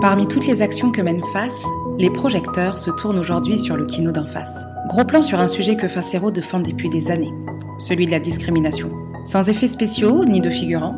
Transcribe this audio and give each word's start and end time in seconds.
Parmi 0.00 0.28
toutes 0.28 0.46
les 0.46 0.62
actions 0.62 0.92
que 0.92 1.02
mène 1.02 1.22
FACE, 1.32 1.64
les 1.98 2.08
projecteurs 2.08 2.78
se 2.78 2.88
tournent 2.92 3.18
aujourd'hui 3.18 3.58
sur 3.58 3.76
le 3.76 3.84
kino 3.84 4.12
d'en 4.12 4.26
face. 4.26 4.64
Gros 4.86 5.04
plan 5.04 5.20
sur 5.20 5.40
un 5.40 5.48
sujet 5.48 5.74
que 5.74 5.88
Facero 5.88 6.30
défend 6.30 6.60
depuis 6.60 6.88
des 6.88 7.10
années, 7.10 7.34
celui 7.78 8.06
de 8.06 8.12
la 8.12 8.20
discrimination. 8.20 8.92
Sans 9.24 9.48
effets 9.48 9.66
spéciaux 9.66 10.24
ni 10.24 10.40
de 10.40 10.50
figurants, 10.50 10.94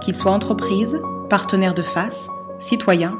qu'ils 0.00 0.14
soient 0.14 0.30
entreprises, 0.30 0.96
partenaires 1.28 1.74
de 1.74 1.82
face, 1.82 2.28
citoyens, 2.60 3.16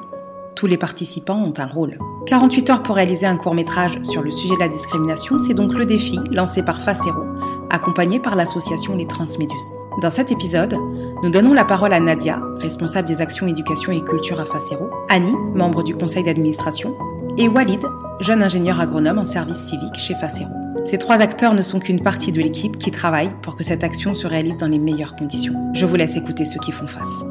tous 0.54 0.68
les 0.68 0.78
participants 0.78 1.42
ont 1.42 1.52
un 1.58 1.66
rôle. 1.66 1.98
48 2.26 2.70
heures 2.70 2.82
pour 2.84 2.94
réaliser 2.94 3.26
un 3.26 3.36
court 3.36 3.54
métrage 3.54 3.98
sur 4.02 4.22
le 4.22 4.30
sujet 4.30 4.54
de 4.54 4.60
la 4.60 4.68
discrimination, 4.68 5.36
c'est 5.36 5.54
donc 5.54 5.74
le 5.74 5.84
défi 5.84 6.20
lancé 6.30 6.62
par 6.62 6.80
Facero, 6.80 7.24
accompagné 7.70 8.20
par 8.20 8.36
l'association 8.36 8.94
Les 8.94 9.08
Transméduses. 9.08 9.74
Dans 10.00 10.12
cet 10.12 10.30
épisode, 10.30 10.76
nous 11.24 11.30
donnons 11.30 11.54
la 11.54 11.64
parole 11.64 11.94
à 11.94 12.00
Nadia, 12.00 12.38
responsable 12.58 13.08
des 13.08 13.22
actions 13.22 13.46
éducation 13.46 13.92
et 13.92 14.04
culture 14.04 14.40
à 14.40 14.44
Facero, 14.44 14.90
Annie, 15.08 15.34
membre 15.54 15.82
du 15.82 15.96
conseil 15.96 16.22
d'administration, 16.22 16.94
et 17.38 17.48
Walid, 17.48 17.80
jeune 18.20 18.42
ingénieur 18.42 18.78
agronome 18.78 19.18
en 19.18 19.24
service 19.24 19.56
civique 19.56 19.94
chez 19.94 20.14
Facero. 20.14 20.50
Ces 20.84 20.98
trois 20.98 21.22
acteurs 21.22 21.54
ne 21.54 21.62
sont 21.62 21.80
qu'une 21.80 22.02
partie 22.02 22.30
de 22.30 22.42
l'équipe 22.42 22.76
qui 22.76 22.90
travaille 22.90 23.30
pour 23.40 23.56
que 23.56 23.64
cette 23.64 23.82
action 23.82 24.14
se 24.14 24.26
réalise 24.26 24.58
dans 24.58 24.66
les 24.66 24.78
meilleures 24.78 25.16
conditions. 25.16 25.54
Je 25.72 25.86
vous 25.86 25.96
laisse 25.96 26.14
écouter 26.14 26.44
ceux 26.44 26.60
qui 26.60 26.72
font 26.72 26.86
face. 26.86 27.24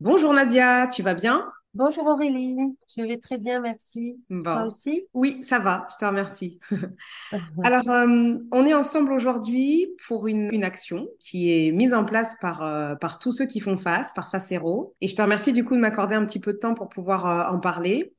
Bonjour 0.00 0.32
Nadia, 0.32 0.86
tu 0.86 1.02
vas 1.02 1.12
bien? 1.12 1.44
Bonjour 1.72 2.04
Aurélie, 2.06 2.56
je 2.88 3.02
vais 3.02 3.16
très 3.18 3.38
bien, 3.38 3.60
merci. 3.60 4.20
Toi 4.28 4.66
aussi? 4.66 5.06
Oui, 5.14 5.44
ça 5.44 5.60
va, 5.60 5.86
je 5.88 5.96
te 5.98 6.04
remercie. 6.04 6.58
Alors, 7.62 7.88
euh, 7.88 8.38
on 8.50 8.66
est 8.66 8.74
ensemble 8.74 9.12
aujourd'hui 9.12 9.86
pour 10.08 10.26
une, 10.26 10.64
action 10.64 11.06
qui 11.20 11.52
est 11.52 11.70
mise 11.70 11.94
en 11.94 12.04
place 12.04 12.36
par, 12.40 12.64
euh, 12.64 12.96
par 12.96 13.20
tous 13.20 13.30
ceux 13.30 13.46
qui 13.46 13.60
font 13.60 13.76
face, 13.76 14.12
par 14.14 14.30
Facero. 14.30 14.96
Et 15.00 15.06
je 15.06 15.14
te 15.14 15.22
remercie 15.22 15.52
du 15.52 15.64
coup 15.64 15.76
de 15.76 15.80
m'accorder 15.80 16.16
un 16.16 16.26
petit 16.26 16.40
peu 16.40 16.52
de 16.52 16.58
temps 16.58 16.74
pour 16.74 16.88
pouvoir 16.88 17.26
euh, 17.26 17.54
en 17.54 17.60
parler. 17.60 18.14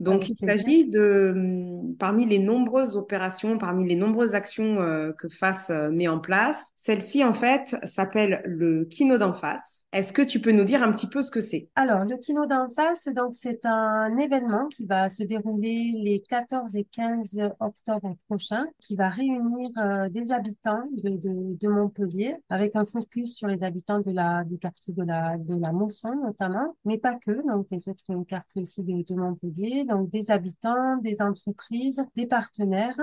Donc, 0.00 0.28
il 0.28 0.36
s'agit 0.36 0.88
de, 0.88 1.32
hum, 1.34 1.96
parmi 1.98 2.26
les 2.26 2.38
nombreuses 2.38 2.96
opérations, 2.96 3.58
parmi 3.58 3.86
les 3.86 3.96
nombreuses 3.96 4.34
actions 4.34 4.80
euh, 4.80 5.12
que 5.12 5.28
FACE 5.28 5.70
euh, 5.70 5.90
met 5.90 6.08
en 6.08 6.18
place, 6.18 6.72
celle-ci, 6.76 7.24
en 7.24 7.32
fait, 7.32 7.76
s'appelle 7.84 8.42
le 8.44 8.84
Kino 8.84 9.18
d'en 9.18 9.32
face. 9.32 9.84
Est-ce 9.92 10.12
que 10.12 10.22
tu 10.22 10.40
peux 10.40 10.52
nous 10.52 10.64
dire 10.64 10.82
un 10.82 10.92
petit 10.92 11.06
peu 11.06 11.22
ce 11.22 11.30
que 11.30 11.40
c'est? 11.40 11.68
Alors, 11.76 12.04
le 12.04 12.16
Kino 12.16 12.46
d'en 12.46 12.68
face, 12.70 13.08
donc, 13.08 13.34
c'est 13.34 13.64
un 13.64 14.16
événement 14.18 14.66
qui 14.68 14.84
va 14.86 15.08
se 15.08 15.22
dérouler 15.22 15.92
les 15.94 16.22
14 16.28 16.76
et 16.76 16.84
15 16.84 17.40
octobre 17.60 18.16
prochains, 18.28 18.66
qui 18.80 18.96
va 18.96 19.08
réunir 19.08 19.70
euh, 19.78 20.08
des 20.08 20.32
habitants 20.32 20.84
de, 20.92 21.10
de, 21.10 21.56
de, 21.58 21.68
Montpellier, 21.68 22.36
avec 22.48 22.76
un 22.76 22.84
focus 22.84 23.36
sur 23.36 23.48
les 23.48 23.62
habitants 23.62 24.00
de 24.00 24.10
la, 24.10 24.44
du 24.44 24.58
quartier 24.58 24.94
de 24.94 25.02
la, 25.02 25.36
de 25.38 25.54
la 25.54 25.72
Mosson, 25.72 26.14
notamment, 26.24 26.76
mais 26.84 26.98
pas 26.98 27.14
que, 27.14 27.46
donc 27.46 27.66
les 27.70 27.88
autres 27.88 28.04
quartiers 28.24 28.62
aussi 28.62 28.82
de, 28.82 29.02
de 29.02 29.14
Montpellier 29.14 29.83
donc 29.84 30.10
des 30.10 30.30
habitants, 30.30 30.96
des 30.98 31.20
entreprises, 31.22 32.04
des 32.16 32.26
partenaires. 32.26 32.98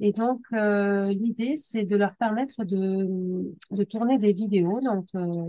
Et 0.00 0.12
donc, 0.12 0.40
euh, 0.52 1.12
l'idée, 1.12 1.56
c'est 1.56 1.84
de 1.84 1.96
leur 1.96 2.16
permettre 2.16 2.64
de, 2.64 3.54
de 3.70 3.84
tourner 3.84 4.18
des 4.18 4.32
vidéos, 4.32 4.80
donc 4.80 5.06
euh, 5.16 5.44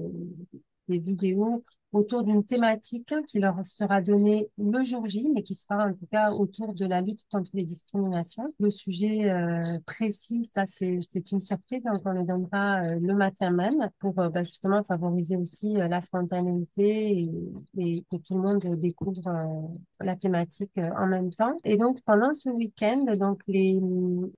des 0.87 0.99
vidéos 0.99 1.63
autour 1.91 2.23
d'une 2.23 2.43
thématique 2.43 3.13
qui 3.27 3.39
leur 3.39 3.65
sera 3.65 4.01
donnée 4.01 4.49
le 4.57 4.81
jour 4.83 5.05
J, 5.05 5.29
mais 5.33 5.41
qui 5.41 5.55
sera 5.55 5.87
en 5.87 5.93
tout 5.93 6.05
cas 6.11 6.31
autour 6.31 6.73
de 6.73 6.85
la 6.85 7.01
lutte 7.01 7.25
contre 7.31 7.49
les 7.53 7.63
discriminations. 7.63 8.53
Le 8.59 8.69
sujet 8.69 9.29
euh, 9.29 9.79
précis, 9.85 10.43
ça 10.43 10.65
c'est 10.65 11.31
une 11.31 11.39
surprise, 11.39 11.83
donc 11.83 12.01
on 12.05 12.11
le 12.11 12.23
donnera 12.23 12.81
euh, 12.83 12.99
le 13.01 13.13
matin 13.13 13.49
même 13.49 13.89
pour 13.99 14.19
euh, 14.19 14.29
bah, 14.29 14.43
justement 14.43 14.83
favoriser 14.83 15.37
aussi 15.37 15.73
la 15.73 16.01
spontanéité 16.01 17.19
et, 17.19 17.31
et, 17.77 18.05
que 18.11 18.17
tout 18.17 18.35
le 18.35 18.41
monde 18.41 18.79
découvre 18.79 19.69
la 19.99 20.15
thématique 20.15 20.79
en 20.97 21.07
même 21.07 21.33
temps. 21.33 21.57
Et 21.63 21.77
donc 21.77 22.01
pendant 22.01 22.33
ce 22.33 22.49
week-end, 22.49 23.05
donc 23.17 23.41
les, 23.47 23.79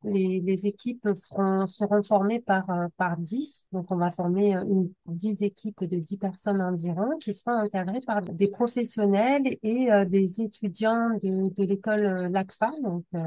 les, 0.04 0.40
les, 0.40 0.68
équipes 0.68 1.08
seront 1.16 2.04
formées 2.04 2.40
par 2.40 2.66
par 2.98 3.18
10, 3.18 3.68
donc 3.72 3.92
on 3.92 3.96
va 3.96 4.12
former 4.12 4.54
une 4.54 4.92
10 5.08 5.44
équipes 5.44 5.84
de 5.84 5.98
10 5.98 6.18
personnes 6.18 6.62
environ 6.62 7.18
qui 7.20 7.34
encadrés 7.48 8.02
par 8.02 8.22
des 8.22 8.48
professionnels 8.48 9.58
et 9.64 9.92
euh, 9.92 10.06
des 10.06 10.42
étudiants 10.42 11.10
de, 11.24 11.54
de 11.54 11.64
l'école 11.64 12.06
euh, 12.06 12.30
LACFA, 12.30 12.72
donc 12.84 13.04
euh, 13.16 13.20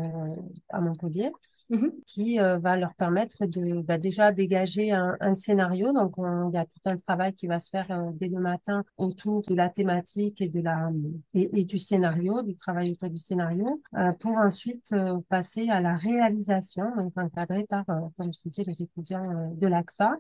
à 0.71 0.81
Montpellier. 0.81 1.31
Mhm. 1.71 1.93
qui 2.07 2.37
va 2.37 2.77
leur 2.77 2.95
permettre 2.95 3.47
de 3.47 3.81
bah, 3.81 3.97
déjà 3.97 4.33
dégager 4.33 4.93
un, 4.93 5.17
un 5.19 5.33
scénario. 5.33 5.95
Donc, 5.95 6.13
il 6.19 6.55
y 6.55 6.59
a 6.59 6.67
tout 6.67 6.81
un 6.85 6.99
travail 6.99 7.33
qui 7.33 7.47
va 7.47 7.59
se 7.59 7.71
faire 7.71 7.87
dès 8.13 8.29
le 8.29 8.39
matin 8.39 8.85
autour 8.99 9.41
de 9.49 9.55
la 9.55 9.71
thématique 9.71 10.43
et 10.43 10.49
de 10.51 10.61
la 10.61 10.91
et, 11.33 11.49
et 11.59 11.65
du 11.65 11.79
scénario, 11.79 12.43
du 12.43 12.55
travail 12.55 12.93
autour 12.93 13.09
du 13.09 13.19
scénario, 13.19 13.81
pour 14.21 14.37
ensuite 14.37 14.95
passer 15.31 15.71
à 15.71 15.81
la 15.81 15.97
réalisation, 15.97 16.85
donc 16.99 17.15
encadré 17.17 17.65
par, 17.65 17.87
comme 17.87 18.31
je 18.35 18.43
disais, 18.43 18.65
les 18.65 18.83
étudiants 18.83 19.51
de 19.57 19.67
l'ACFA 19.67 20.19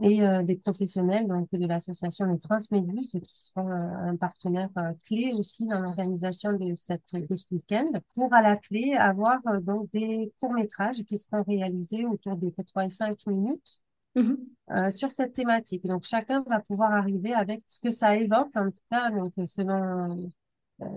et 0.00 0.22
euh, 0.22 0.42
des 0.42 0.56
professionnels 0.56 1.26
donc 1.26 1.48
de 1.50 1.66
l'association 1.66 2.26
Les 2.26 2.38
Transmédus 2.38 3.18
qui 3.20 3.20
seront 3.26 3.68
euh, 3.68 4.10
un 4.10 4.16
partenaire 4.16 4.68
euh, 4.78 4.92
clé 5.04 5.32
aussi 5.34 5.66
dans 5.66 5.80
l'organisation 5.80 6.52
de 6.52 6.74
cette 6.76 7.02
de 7.12 7.34
ce 7.34 7.44
week-end 7.50 7.90
pour 8.14 8.32
à 8.32 8.40
la 8.40 8.56
clé 8.56 8.94
avoir 8.94 9.40
donc 9.60 9.90
des 9.90 10.32
courts 10.40 10.52
métrages 10.52 11.02
qui 11.02 11.18
seront 11.18 11.42
réalisés 11.42 12.04
autour 12.06 12.36
de 12.36 12.50
3 12.50 12.84
et 12.84 12.90
5 12.90 13.26
minutes 13.26 13.82
mm-hmm. 14.14 14.90
sur 14.90 15.10
cette 15.10 15.32
thématique. 15.32 15.84
Donc 15.84 16.04
chacun 16.04 16.42
va 16.42 16.60
pouvoir 16.60 16.92
arriver 16.92 17.34
avec 17.34 17.62
ce 17.66 17.80
que 17.80 17.90
ça 17.90 18.16
évoque 18.16 18.54
en 18.54 18.70
tout 18.70 18.78
cas 18.90 19.10
donc 19.10 19.32
selon 19.46 20.12
euh, 20.12 20.28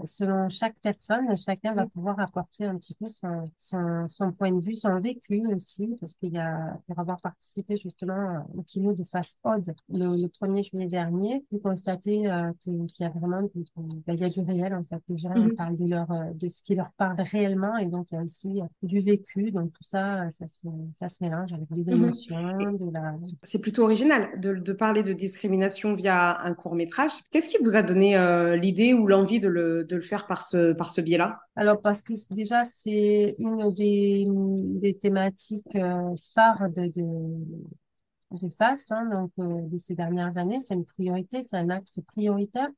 selon 0.06 0.50
chaque 0.50 0.76
personne, 0.82 1.36
chacun 1.38 1.74
va 1.74 1.86
pouvoir 1.86 2.20
apporter 2.20 2.66
un 2.66 2.78
petit 2.78 2.96
peu 2.96 3.08
son, 3.08 3.50
son, 3.58 4.08
son 4.08 4.32
point 4.32 4.52
de 4.52 4.60
vue, 4.60 4.76
son 4.76 5.00
vécu 5.00 5.44
aussi, 5.54 5.96
parce 6.00 6.14
qu'il 6.16 6.34
y 6.34 6.38
a, 6.38 6.78
pour 6.88 7.00
avoir 7.00 7.20
participé 7.22 7.78
justement 7.78 8.46
au 8.56 8.62
kilo 8.64 8.94
de 8.94 9.04
face 9.04 9.36
Odd 9.44 9.74
le, 9.90 10.16
le 10.16 10.28
1er 10.28 10.70
juillet 10.70 10.88
dernier, 10.88 11.44
vous 11.52 11.60
constatez 11.60 12.30
euh, 12.30 12.52
qu'il 12.60 12.88
y 13.00 13.04
a 13.04 13.10
vraiment 13.10 13.42
du, 13.42 13.66
ben, 13.76 14.14
il 14.14 14.20
y 14.20 14.24
a 14.24 14.30
du 14.30 14.42
réel 14.42 14.74
en 14.74 14.84
fait. 14.84 15.02
Les 15.10 15.18
gens 15.18 15.30
mm 15.30 15.52
parlent 15.56 15.78
de 15.78 15.88
leur, 15.88 16.10
euh, 16.12 16.32
de 16.34 16.48
ce 16.48 16.62
qui 16.62 16.76
leur 16.76 16.92
parle 16.94 17.20
réellement, 17.20 17.76
et 17.78 17.86
donc 17.86 18.12
il 18.12 18.16
y 18.16 18.18
a 18.18 18.24
aussi 18.24 18.62
du 18.84 19.00
vécu. 19.00 19.52
Donc 19.52 19.74
tout 19.74 19.84
ça, 19.84 20.30
ça, 20.32 20.48
se, 20.48 20.68
ça 20.94 21.10
se 21.10 21.18
mélange 21.22 21.54
avec 21.54 21.68
des 21.72 21.92
mhm. 21.92 22.04
émotions, 22.04 22.72
de 22.74 22.92
la. 22.92 23.16
C'est 23.44 23.60
plutôt 23.60 23.84
original 23.84 24.40
de, 24.40 24.54
de 24.54 24.74
parler 24.74 25.04
de 25.04 25.14
discrimination 25.14 25.94
via 25.96 26.40
un 26.42 26.54
court 26.54 26.76
métrage. 26.76 27.12
Qu'est-ce 27.32 27.50
qui 27.50 27.58
vous 27.62 27.76
a 27.76 27.82
donné 27.82 28.18
euh, 28.18 28.56
l'idée 28.56 28.94
ou 28.94 29.08
l'envie 29.08 29.40
de 29.40 29.48
le 29.48 29.71
de, 29.84 29.96
le 29.96 30.02
faire 30.02 30.28
par 30.28 30.44
ce, 30.44 30.74
par 30.74 30.90
ce 30.90 31.02
biais-là? 31.02 31.40
Alors, 31.56 31.82
parce 31.82 32.02
que 32.02 32.14
déjà, 32.34 32.64
c'est 32.66 33.36
une 33.40 33.74
des, 33.74 34.98
thématiques 35.00 35.76
euh, 35.76 36.16
phares 36.34 36.70
de, 36.70 36.88
de, 36.88 38.42
de 38.42 38.50
FACE, 38.50 38.92
hein, 38.92 39.10
donc, 39.12 39.32
euh, 39.40 39.68
de 39.68 39.78
ces 39.78 39.96
dernières 39.96 40.38
années. 40.38 40.60
C'est 40.60 40.74
une 40.74 40.86
priorité, 40.86 41.44
c'est 41.44 41.58
un 41.58 41.70
axe 41.70 42.00
prioritaire. 42.08 42.70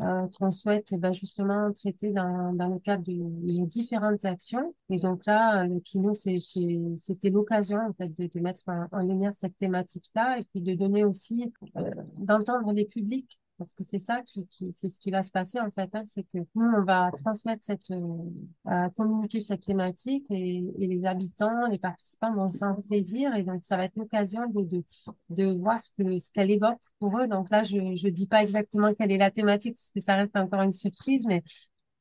Euh, 0.00 0.26
qu'on 0.36 0.50
souhaite 0.50 0.92
bah, 0.94 1.12
justement 1.12 1.70
traiter 1.72 2.10
dans, 2.10 2.52
dans 2.52 2.66
le 2.66 2.80
cadre 2.80 3.04
de, 3.04 3.64
différentes 3.66 4.24
actions. 4.24 4.74
Et 4.90 4.98
donc 4.98 5.24
là, 5.24 5.64
le 5.66 5.78
kino, 5.78 6.12
c'était 6.14 7.30
l'occasion 7.30 7.78
en 7.78 7.92
fait 7.92 8.08
de 8.08 8.40
mettre 8.40 8.62
en, 8.66 8.98
lumière 9.02 9.32
cette 9.34 9.56
thématique-là 9.56 10.38
et 10.40 10.44
puis 10.44 10.62
de 10.62 10.74
donner 10.74 11.04
aussi, 11.04 11.52
d'entendre 12.18 12.72
les 12.72 12.86
publics 12.86 13.38
parce 13.58 13.72
que 13.72 13.84
c'est 13.84 13.98
ça 13.98 14.22
qui, 14.22 14.46
c'est 14.72 14.88
ce 14.88 14.98
qui 14.98 15.10
va 15.10 15.22
se 15.22 15.30
passer 15.30 15.60
en 15.60 15.70
fait, 15.70 15.88
hein, 15.94 16.02
c'est 16.04 16.22
que 16.24 16.38
nous 16.38 16.66
on 16.78 16.84
va 16.84 17.10
transmettre 17.22 17.64
cette, 17.64 17.90
euh, 17.90 18.88
communiquer 18.96 19.40
cette 19.40 19.64
thématique 19.64 20.26
et, 20.30 20.64
les 20.78 21.04
habitants, 21.06 21.66
les 21.70 21.78
participants 21.78 22.34
vont 22.34 22.48
s'en 22.48 22.80
saisir 22.82 23.34
et 23.34 23.42
donc 23.44 23.64
ça 23.64 23.76
va 23.76 23.84
être 23.84 23.96
l'occasion 23.96 24.42
de, 24.48 24.84
de, 25.30 25.44
voir 25.52 25.80
ce 25.80 25.90
que 25.98 26.18
ce 26.18 26.30
qu'elle 26.30 26.50
évoque 26.50 26.80
pour 26.98 27.18
eux. 27.18 27.26
Donc 27.28 27.50
là 27.50 27.64
je 27.64 27.94
je 27.96 28.08
dis 28.08 28.26
pas 28.26 28.42
exactement 28.42 28.92
quelle 28.94 29.12
est 29.12 29.18
la 29.18 29.30
thématique 29.30 29.74
parce 29.74 29.90
que 29.90 30.00
ça 30.00 30.16
reste 30.16 30.36
encore 30.36 30.62
une 30.62 30.72
surprise, 30.72 31.24
mais 31.26 31.42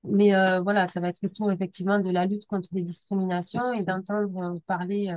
mais 0.03 0.35
euh, 0.35 0.61
voilà, 0.61 0.87
ça 0.87 0.99
va 0.99 1.09
être 1.09 1.21
le 1.21 1.29
tour 1.29 1.51
effectivement 1.51 1.99
de 1.99 2.09
la 2.09 2.25
lutte 2.25 2.45
contre 2.45 2.69
les 2.73 2.81
discriminations 2.83 3.73
et 3.73 3.83
d'entendre 3.83 4.59
parler 4.67 5.15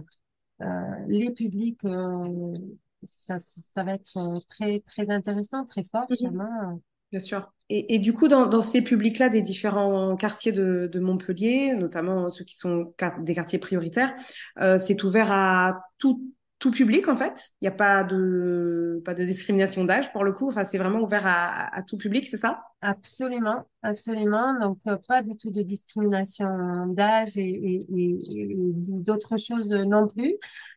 euh, 0.63 1.05
les 1.07 1.31
publics 1.33 1.85
euh, 1.85 2.59
ça, 3.03 3.39
ça 3.39 3.85
va 3.85 3.95
être 3.95 4.17
euh, 4.17 4.41
très, 4.49 4.81
très 4.81 5.11
intéressant, 5.11 5.65
très 5.65 5.85
fort, 5.85 6.07
mhm. 6.11 6.17
sûrement. 6.17 6.81
Bien 7.13 7.21
sûr. 7.21 7.53
Et, 7.69 7.95
et, 7.95 7.99
du 7.99 8.13
coup, 8.13 8.29
dans, 8.29 8.47
dans 8.47 8.63
ces 8.63 8.83
publics-là 8.83 9.29
des 9.29 9.43
différents 9.43 10.17
quartiers 10.17 10.53
de, 10.53 10.89
de, 10.93 11.01
Montpellier, 11.01 11.75
notamment 11.75 12.31
ceux 12.31 12.45
qui 12.45 12.57
sont 12.57 12.93
des 13.21 13.35
quartiers 13.35 13.59
prioritaires, 13.59 14.15
euh, 14.61 14.79
c'est 14.79 15.03
ouvert 15.03 15.33
à 15.33 15.81
tout, 15.99 16.33
tout 16.59 16.71
public 16.71 17.09
en 17.09 17.17
fait. 17.17 17.53
Il 17.61 17.65
n'y 17.65 17.69
a 17.69 17.73
pas 17.73 18.05
de, 18.05 19.03
pas 19.05 19.15
de 19.15 19.25
discrimination 19.25 19.85
d'âge 19.85 20.13
pour 20.13 20.25
le 20.25 20.33
coup. 20.33 20.49
Enfin, 20.49 20.65
c'est 20.65 20.79
vraiment 20.79 21.01
ouvert 21.01 21.27
à, 21.27 21.75
à 21.77 21.83
tout 21.83 21.99
public, 21.99 22.27
c'est 22.29 22.37
ça? 22.39 22.63
Absolument, 22.83 23.65
absolument. 23.83 24.59
Donc, 24.61 24.79
euh, 24.87 24.97
pas 25.09 25.23
du 25.23 25.35
tout 25.37 25.51
de 25.51 25.63
discrimination 25.63 26.87
d'âge 26.89 27.37
et, 27.37 27.43
et, 27.49 27.87
et, 27.97 28.53
et 28.53 28.57
d'autres 28.75 29.39
choses 29.39 29.73
non 29.73 30.07
plus. 30.07 30.35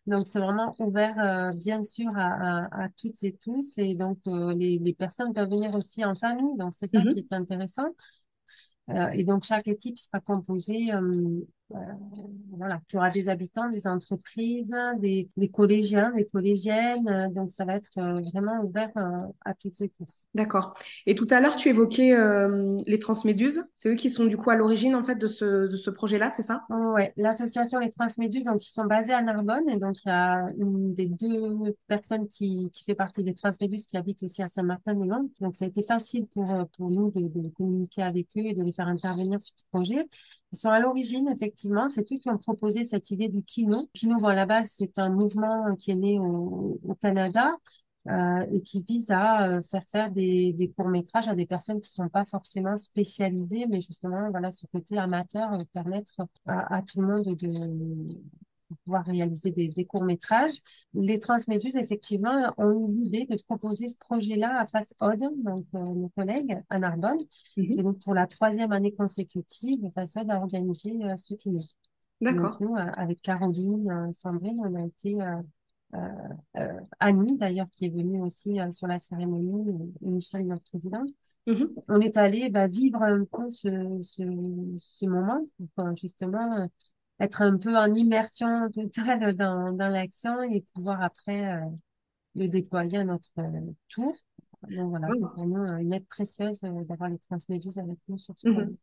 Donc, 0.07 0.25
c'est 0.25 0.39
vraiment 0.39 0.75
ouvert, 0.79 1.19
euh, 1.19 1.51
bien 1.55 1.83
sûr, 1.83 2.09
à, 2.15 2.87
toutes 2.97 3.21
et 3.23 3.35
tous. 3.35 3.77
Et 3.77 3.95
donc, 3.95 4.17
euh, 4.27 4.53
les, 4.55 4.79
les 4.79 4.93
personnes 4.93 5.33
peuvent 5.33 5.49
venir 5.49 5.75
aussi 5.75 6.03
en 6.05 6.15
famille. 6.15 6.57
Donc, 6.57 6.73
c'est 6.75 6.87
ça 6.87 7.05
qui 7.05 7.19
Mhm. 7.19 7.19
est 7.19 7.33
intéressant. 7.33 7.89
Et 9.13 9.23
donc, 9.23 9.43
chaque 9.43 9.67
équipe 9.67 9.99
sera 9.99 10.19
composée, 10.19 10.89
euh, 11.75 11.77
voilà, 12.57 12.81
tu 12.87 12.97
auras 12.97 13.09
des 13.09 13.29
habitants, 13.29 13.69
des 13.69 13.87
entreprises, 13.87 14.75
des, 14.97 15.29
des 15.37 15.49
collégiens, 15.49 16.11
des 16.11 16.25
collégiennes. 16.25 17.07
Euh, 17.07 17.29
donc, 17.29 17.51
ça 17.51 17.65
va 17.65 17.75
être 17.75 17.91
euh, 17.97 18.21
vraiment 18.33 18.61
ouvert 18.63 18.91
à 19.45 19.53
toutes 19.53 19.81
et 19.81 19.89
tous. 19.89 20.27
D'accord. 20.33 20.77
Et 21.05 21.15
tout 21.15 21.27
à 21.29 21.41
l'heure, 21.41 21.55
tu 21.55 21.69
évoquais 21.69 22.13
euh, 22.13 22.77
les 22.85 22.99
transméduses. 22.99 23.63
C'est 23.73 23.89
eux 23.89 23.95
qui 23.95 24.09
sont 24.09 24.25
du 24.25 24.37
coup 24.37 24.49
à 24.49 24.55
l'origine 24.55 24.95
en 24.95 25.03
fait 25.03 25.15
de 25.15 25.27
ce, 25.27 25.67
de 25.67 25.77
ce 25.77 25.89
projet-là, 25.89 26.31
c'est 26.35 26.43
ça? 26.43 26.63
Ouais, 26.69 27.13
l'association 27.17 27.79
Les 27.79 27.89
Transméduses, 27.89 28.45
donc 28.45 28.65
ils 28.65 28.71
sont 28.71 28.85
basés 28.85 29.13
à 29.13 29.21
Narbonne 29.21 29.69
et 29.69 29.77
donc 29.77 29.95
il 30.05 30.09
y 30.09 30.11
a 30.11 30.49
une 30.57 30.93
des 30.93 31.05
deux 31.05 31.75
personnes 31.87 32.27
qui, 32.27 32.69
qui 32.73 32.83
fait 32.83 32.95
partie 32.95 33.23
des 33.23 33.33
Transméduses 33.33 33.87
qui 33.87 33.97
habitent 33.97 34.23
aussi 34.23 34.41
à 34.41 34.47
Saint-Martin-de-Land. 34.47 35.29
Donc 35.39 35.55
ça 35.55 35.65
a 35.65 35.67
été 35.67 35.83
facile 35.83 36.27
pour, 36.27 36.47
pour 36.77 36.89
nous 36.89 37.11
de, 37.11 37.21
de 37.21 37.49
communiquer 37.49 38.03
avec 38.03 38.27
eux 38.37 38.45
et 38.45 38.53
de 38.53 38.63
les 38.63 38.71
faire 38.71 38.87
intervenir 38.87 39.41
sur 39.41 39.53
ce 39.55 39.63
projet. 39.71 40.07
Ils 40.51 40.57
sont 40.57 40.69
à 40.69 40.79
l'origine, 40.79 41.27
effectivement, 41.27 41.89
c'est 41.89 42.11
eux 42.11 42.17
qui 42.17 42.29
ont 42.29 42.37
proposé 42.37 42.83
cette 42.83 43.11
idée 43.11 43.29
du 43.29 43.43
kino. 43.43 43.87
Kino, 43.93 44.17
bon, 44.19 44.27
à 44.27 44.35
la 44.35 44.45
base, 44.47 44.71
c'est 44.75 44.97
un 44.97 45.09
mouvement 45.09 45.75
qui 45.75 45.91
est 45.91 45.95
né 45.95 46.17
au, 46.19 46.79
Canada 46.99 47.51
euh, 48.07 48.45
et 48.51 48.61
qui 48.61 48.81
vise 48.81 49.11
à 49.11 49.47
euh, 49.47 49.61
faire 49.61 49.85
faire 49.91 50.11
des, 50.11 50.53
des 50.53 50.69
courts-métrages 50.71 51.27
à 51.27 51.35
des 51.35 51.45
personnes 51.45 51.79
qui 51.79 51.89
sont 51.89 52.09
pas 52.09 52.25
forcément 52.25 52.75
spécialisées, 52.77 53.67
mais 53.67 53.81
justement, 53.81 54.31
voilà, 54.31 54.49
ce 54.51 54.65
côté 54.67 54.97
amateur, 54.97 55.53
euh, 55.53 55.63
permettre 55.73 56.13
à, 56.47 56.77
à 56.77 56.81
tout 56.81 56.99
le 57.01 57.07
monde 57.07 57.35
de, 57.35 58.17
de 58.69 58.75
pouvoir 58.85 59.05
réaliser 59.05 59.51
des, 59.51 59.67
des 59.69 59.85
courts-métrages. 59.85 60.57
Les 60.93 61.19
Transméduses, 61.19 61.77
effectivement, 61.77 62.53
ont 62.57 62.89
eu 62.89 62.93
l'idée 63.03 63.25
de 63.25 63.41
proposer 63.47 63.87
ce 63.87 63.97
projet-là 63.97 64.59
à 64.59 64.65
Face 64.65 64.93
Odd, 64.99 65.19
donc 65.43 65.65
euh, 65.75 65.79
nos 65.79 66.09
collègues 66.09 66.57
à 66.69 66.79
Narbonne. 66.79 67.19
Et 67.75 67.83
Mhm. 67.83 67.83
donc, 67.83 67.99
pour 68.03 68.13
la 68.13 68.27
troisième 68.27 68.71
année 68.71 68.93
consécutive, 68.93 69.89
Face 69.95 70.15
Odd 70.17 70.29
a 70.31 70.39
organisé 70.39 70.91
euh, 71.03 71.15
ce 71.17 71.35
donc 72.29 72.51
D'accord. 72.51 72.59
nous, 72.59 72.75
euh, 72.75 72.79
avec 72.97 73.21
Caroline, 73.21 73.89
euh, 73.89 74.11
Sandrine, 74.11 74.59
on 74.63 74.75
a 74.75 74.85
été 74.85 75.17
euh, 75.21 76.79
Annie 76.99 77.37
d'ailleurs 77.37 77.69
qui 77.71 77.85
est 77.85 77.89
venue 77.89 78.21
aussi 78.21 78.57
sur 78.71 78.87
la 78.87 78.99
cérémonie 78.99 79.69
et 80.01 80.05
et 80.05 80.09
Michel 80.09 80.45
notre 80.45 80.63
présidente. 80.63 81.09
Mhm. 81.47 81.79
On 81.89 82.01
est 82.01 82.17
allé 82.17 82.49
bah, 82.49 82.67
vivre 82.67 83.01
un 83.01 83.25
peu 83.25 83.49
ce, 83.49 83.69
ce, 84.01 84.23
ce 84.77 85.05
moment 85.05 85.45
pour 85.75 85.95
justement 85.95 86.67
être 87.19 87.41
un 87.41 87.57
peu 87.57 87.75
en 87.77 87.93
immersion 87.93 88.69
totale 88.71 89.33
dans, 89.37 89.73
dans 89.73 89.89
l'action 89.89 90.41
et 90.43 90.61
pouvoir 90.73 91.01
après 91.03 91.53
euh, 91.55 91.65
le 92.35 92.47
déployer 92.47 92.99
à 92.99 93.03
notre 93.05 93.29
euh, 93.39 93.73
tour. 93.89 94.15
Donc 94.69 94.89
voilà, 94.89 95.11
c'est 95.13 95.19
Wow. 95.21 95.33
pour 95.33 95.45
nous 95.47 95.61
euh, 95.63 95.77
une 95.77 95.93
aide 95.93 96.07
précieuse 96.07 96.61
d'avoir 96.61 97.09
les 97.09 97.19
transméduses 97.29 97.77
avec 97.79 97.97
nous 98.09 98.17
sur 98.17 98.37
ce 98.37 98.45
projet. 98.47 98.69
Mhm. 98.69 98.77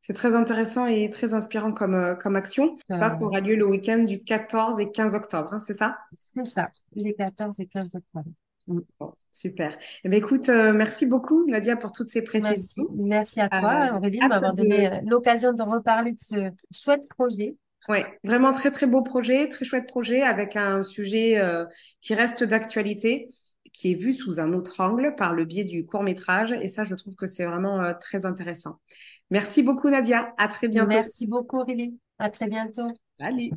C'est 0.00 0.14
très 0.14 0.34
intéressant 0.36 0.86
et 0.86 1.10
très 1.10 1.34
inspirant 1.34 1.72
comme, 1.72 2.16
comme 2.22 2.36
action. 2.36 2.76
Ça, 2.90 3.10
ça 3.10 3.24
aura 3.24 3.40
lieu 3.40 3.56
le 3.56 3.66
week-end 3.68 4.00
du 4.04 4.22
14 4.22 4.80
et 4.80 4.90
15 4.92 5.14
octobre, 5.16 5.52
hein, 5.54 5.60
c'est 5.60 5.74
ça? 5.74 5.98
c'est 6.16 6.44
ça, 6.46 6.70
les 6.94 7.14
14 7.14 7.60
et 7.60 7.66
15 7.66 7.94
octobre. 7.94 8.30
Mm. 8.66 8.80
Bon, 8.98 9.12
super. 9.32 9.76
Eh 10.04 10.08
bien, 10.08 10.18
écoute, 10.18 10.48
euh, 10.48 10.72
merci 10.72 11.06
beaucoup, 11.06 11.46
Nadia, 11.46 11.76
pour 11.76 11.92
toutes 11.92 12.10
ces 12.10 12.22
précisions. 12.22 12.86
Merci 12.94 13.40
à 13.40 13.46
Euh, 13.46 13.60
toi, 13.60 13.96
Aurélie, 13.96 14.18
de 14.18 14.22
hâte 14.24 14.30
m'avoir 14.30 14.54
donné 14.54 14.88
de... 14.88 14.94
euh, 14.94 15.00
l'occasion 15.06 15.52
de 15.52 15.62
reparler 15.62 16.12
de 16.12 16.18
ce 16.18 16.50
chouette 16.72 17.08
projet. 17.08 17.56
Ouais, 17.88 18.06
vraiment 18.24 18.52
très, 18.52 18.70
très 18.70 18.86
beau 18.86 19.02
projet, 19.02 19.48
très 19.48 19.64
chouette 19.66 19.86
projet 19.86 20.22
avec 20.22 20.56
un 20.56 20.82
sujet 20.82 21.38
euh, 21.38 21.66
qui 22.00 22.14
reste 22.14 22.42
d'actualité, 22.42 23.28
qui 23.74 23.92
est 23.92 23.94
vu 23.94 24.14
sous 24.14 24.40
un 24.40 24.54
autre 24.54 24.80
angle 24.80 25.14
par 25.16 25.34
le 25.34 25.44
biais 25.44 25.64
du 25.64 25.84
court-métrage. 25.84 26.52
Et 26.52 26.68
ça, 26.68 26.84
je 26.84 26.94
trouve 26.94 27.14
que 27.14 27.26
c'est 27.26 27.44
vraiment 27.44 27.82
euh, 27.82 27.92
très 28.00 28.24
intéressant. 28.24 28.78
Merci 29.30 29.62
beaucoup, 29.62 29.90
Nadia. 29.90 30.32
À 30.38 30.48
très 30.48 30.68
bientôt. 30.68 30.88
Merci 30.88 31.26
beaucoup, 31.26 31.58
Aurélie. 31.58 31.98
À 32.18 32.30
très 32.30 32.46
bientôt. 32.46 32.88
Salut. 33.18 33.50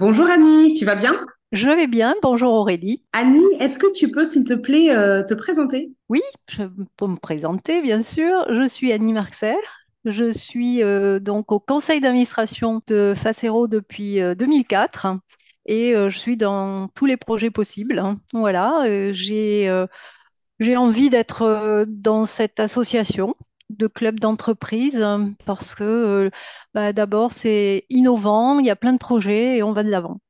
Bonjour 0.00 0.30
Annie, 0.30 0.72
tu 0.72 0.86
vas 0.86 0.94
bien? 0.94 1.20
Je 1.52 1.68
vais 1.68 1.86
bien, 1.86 2.14
bonjour 2.22 2.54
Aurélie. 2.54 3.04
Annie, 3.12 3.44
est-ce 3.58 3.78
que 3.78 3.92
tu 3.92 4.10
peux, 4.10 4.24
s'il 4.24 4.44
te 4.44 4.54
plaît, 4.54 4.96
euh, 4.96 5.22
te 5.22 5.34
présenter? 5.34 5.92
Oui, 6.08 6.22
je 6.48 6.62
peux 6.96 7.06
me 7.06 7.16
présenter, 7.16 7.82
bien 7.82 8.02
sûr. 8.02 8.46
Je 8.48 8.66
suis 8.66 8.92
Annie 8.92 9.12
Marxer. 9.12 9.56
Je 10.06 10.32
suis 10.32 10.82
euh, 10.82 11.20
donc 11.20 11.52
au 11.52 11.60
conseil 11.60 12.00
d'administration 12.00 12.80
de 12.86 13.12
Facero 13.14 13.68
depuis 13.68 14.22
euh, 14.22 14.34
2004 14.34 15.18
et 15.66 15.94
euh, 15.94 16.08
je 16.08 16.18
suis 16.18 16.38
dans 16.38 16.88
tous 16.94 17.04
les 17.04 17.18
projets 17.18 17.50
possibles. 17.50 17.98
hein. 17.98 18.18
Voilà, 18.32 18.84
j'ai 19.12 19.68
envie 20.78 21.10
d'être 21.10 21.84
dans 21.86 22.24
cette 22.24 22.58
association 22.58 23.34
de 23.70 23.86
clubs 23.86 24.20
d'entreprise 24.20 25.00
euh, 25.00 25.26
parce 25.46 25.74
que 25.74 25.84
euh, 25.84 26.30
bah, 26.74 26.92
d'abord 26.92 27.32
c'est 27.32 27.84
innovant, 27.88 28.58
il 28.58 28.66
y 28.66 28.70
a 28.70 28.76
plein 28.76 28.92
de 28.92 28.98
projets 28.98 29.56
et 29.56 29.62
on 29.62 29.72
va 29.72 29.82
de 29.82 29.90
l'avant. 29.90 30.20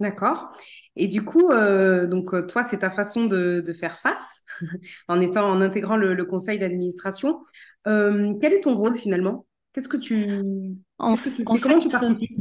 D'accord. 0.00 0.48
Et 0.94 1.08
du 1.08 1.24
coup, 1.24 1.50
euh, 1.50 2.06
donc 2.06 2.30
toi, 2.46 2.62
c'est 2.62 2.78
ta 2.78 2.90
façon 2.90 3.26
de, 3.26 3.64
faire 3.78 3.98
face 3.98 4.42
en 5.08 5.20
étant, 5.20 5.48
en 5.48 5.60
intégrant 5.60 5.96
le, 5.96 6.24
conseil 6.24 6.58
d'administration. 6.58 7.40
Quel 7.84 8.52
est 8.52 8.60
ton 8.60 8.76
rôle 8.76 8.96
finalement? 8.96 9.46
Qu'est-ce 9.72 9.88
que 9.88 9.96
tu, 9.96 10.42
En, 10.98 11.16
tu 11.16 11.30
en? 11.46 11.56
Comment 11.58 11.78
tu 11.78 11.88
fait, 11.88 11.90
participes? 11.90 12.38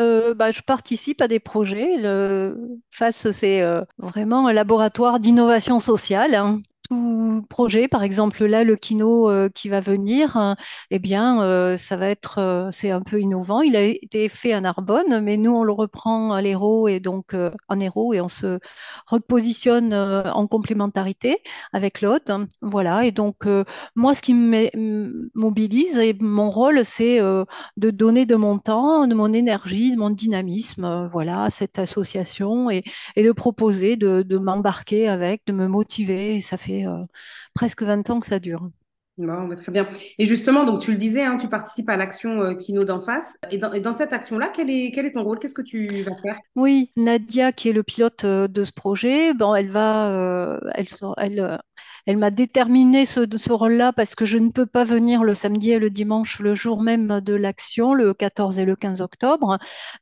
Euh, 0.00 0.34
bah, 0.34 0.50
je 0.50 0.60
participe 0.62 1.20
à 1.20 1.28
des 1.28 1.40
projets. 1.40 1.96
Le 1.98 2.56
FAS, 2.90 3.30
c'est 3.32 3.62
euh, 3.62 3.82
vraiment 3.98 4.46
un 4.48 4.52
laboratoire 4.52 5.20
d'innovation 5.20 5.80
sociale. 5.80 6.34
hein. 6.34 6.60
Tout 6.90 7.42
projet, 7.48 7.86
par 7.86 8.02
exemple 8.02 8.44
là, 8.46 8.64
le 8.64 8.74
kino 8.74 9.30
euh, 9.30 9.48
qui 9.48 9.68
va 9.68 9.80
venir, 9.80 10.36
hein, 10.36 10.56
eh 10.90 10.98
bien, 10.98 11.40
euh, 11.44 11.76
ça 11.76 11.96
va 11.96 12.08
être, 12.08 12.38
euh, 12.38 12.70
c'est 12.72 12.90
un 12.90 13.00
peu 13.02 13.20
innovant. 13.20 13.60
Il 13.62 13.76
a 13.76 13.82
été 13.84 14.28
fait 14.28 14.52
à 14.52 14.60
Narbonne, 14.60 15.20
mais 15.20 15.36
nous, 15.36 15.52
on 15.54 15.62
le 15.62 15.70
reprend 15.72 16.32
à 16.32 16.42
l'Hérault 16.42 16.88
et 16.88 16.98
donc 16.98 17.32
euh, 17.34 17.50
en 17.68 17.78
Hérault 17.78 18.12
et 18.12 18.20
on 18.20 18.28
se 18.28 18.58
repositionne 19.06 19.92
euh, 19.94 20.32
en 20.32 20.46
complémentarité 20.48 21.38
avec 21.72 22.00
l'autre. 22.02 22.32
hein. 22.32 22.48
Voilà. 22.62 23.04
Et 23.04 23.12
donc, 23.12 23.46
euh, 23.46 23.64
moi, 23.94 24.14
ce 24.16 24.22
qui 24.22 24.34
me 24.34 25.30
mobilise 25.34 25.96
et 25.98 26.14
mon 26.20 26.50
rôle, 26.50 26.84
c'est 26.84 27.20
euh, 27.20 27.44
de 27.76 27.90
donner 27.90 28.26
de 28.26 28.34
mon 28.36 28.58
temps, 28.58 29.06
de 29.06 29.14
mon 29.14 29.32
énergie, 29.32 29.92
de 29.92 29.96
mon 29.98 30.10
dynamisme, 30.10 30.84
euh, 30.84 31.06
voilà, 31.06 31.44
à 31.44 31.50
cette 31.50 31.78
association 31.78 32.70
et, 32.70 32.82
et 33.16 33.22
de 33.24 33.32
proposer 33.32 33.96
de, 33.96 34.22
de 34.22 34.38
m'embarquer 34.38 35.08
avec, 35.08 35.42
de 35.46 35.52
me 35.52 35.68
motiver. 35.68 36.36
Et 36.36 36.40
ça 36.40 36.56
fait 36.56 36.86
euh, 36.86 37.04
presque 37.54 37.82
20 37.82 38.08
ans 38.10 38.20
que 38.20 38.26
ça 38.26 38.38
dure. 38.38 38.70
Bon, 39.18 39.48
bah, 39.48 39.56
très 39.56 39.70
bien. 39.70 39.86
Et 40.18 40.24
justement, 40.24 40.64
donc 40.64 40.80
tu 40.80 40.92
le 40.92 40.96
disais, 40.96 41.22
hein, 41.22 41.36
tu 41.36 41.48
participes 41.48 41.90
à 41.90 41.96
l'action 41.98 42.40
euh, 42.40 42.54
Kino 42.54 42.84
d'en 42.84 43.02
face. 43.02 43.36
Et 43.50 43.58
dans, 43.58 43.70
et 43.72 43.80
dans 43.80 43.92
cette 43.92 44.14
action-là, 44.14 44.48
quel 44.48 44.70
est, 44.70 44.92
quel 44.94 45.04
est 45.04 45.12
ton 45.12 45.24
rôle? 45.24 45.38
Qu'est-ce 45.38 45.54
que 45.54 45.62
tu 45.62 46.02
vas 46.04 46.16
faire? 46.22 46.38
Oui, 46.56 46.90
Nadia, 46.96 47.52
qui 47.52 47.68
est 47.68 47.72
le 47.72 47.82
pilote 47.82 48.24
euh, 48.24 48.48
de 48.48 48.64
ce 48.64 48.72
projet, 48.72 49.34
bon, 49.34 49.54
elle 49.54 49.68
va, 49.68 50.10
euh, 50.10 50.58
elle, 51.18 51.58
elle 52.06 52.16
m'a 52.16 52.30
déterminé 52.30 53.06
ce, 53.06 53.52
rôle-là 53.52 53.92
parce 53.92 54.14
que 54.14 54.24
je 54.24 54.38
ne 54.38 54.50
peux 54.50 54.66
pas 54.66 54.84
venir 54.84 55.24
le 55.24 55.34
samedi 55.34 55.72
et 55.72 55.78
le 55.78 55.90
dimanche, 55.90 56.40
le 56.40 56.54
jour 56.54 56.82
même 56.82 57.20
de 57.20 57.34
l'action, 57.34 57.94
le 57.94 58.14
14 58.14 58.58
et 58.58 58.64
le 58.64 58.76
15 58.76 59.00
octobre. 59.00 59.58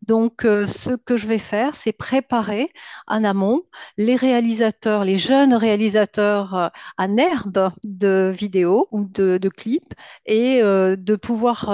Donc, 0.06 0.44
euh, 0.44 0.66
ce 0.66 0.90
que 0.90 1.16
je 1.16 1.26
vais 1.26 1.38
faire, 1.38 1.74
c'est 1.74 1.92
préparer 1.92 2.70
en 3.06 3.24
amont 3.24 3.62
les 3.96 4.16
réalisateurs, 4.16 5.04
les 5.04 5.18
jeunes 5.18 5.54
réalisateurs 5.54 6.54
euh, 6.54 6.68
en 6.98 7.16
herbe 7.16 7.72
de 7.84 8.32
vidéos 8.36 8.88
ou 8.92 9.04
de, 9.04 9.38
clips 9.48 9.94
et 10.26 10.62
euh, 10.62 10.96
de 10.96 11.16
pouvoir 11.16 11.70